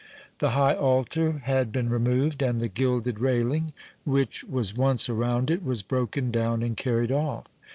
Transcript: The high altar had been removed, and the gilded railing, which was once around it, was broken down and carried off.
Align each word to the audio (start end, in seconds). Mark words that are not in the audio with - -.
The 0.39 0.49
high 0.57 0.73
altar 0.73 1.43
had 1.45 1.71
been 1.71 1.87
removed, 1.87 2.41
and 2.41 2.59
the 2.59 2.67
gilded 2.67 3.19
railing, 3.19 3.71
which 4.03 4.43
was 4.45 4.75
once 4.75 5.09
around 5.09 5.51
it, 5.51 5.61
was 5.63 5.83
broken 5.83 6.31
down 6.31 6.63
and 6.63 6.75
carried 6.75 7.11
off. 7.11 7.45